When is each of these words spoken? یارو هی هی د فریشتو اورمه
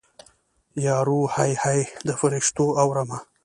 یارو 0.85 1.21
هی 1.35 1.51
هی 1.63 1.81
د 2.07 2.09
فریشتو 2.19 2.65
اورمه 2.81 3.19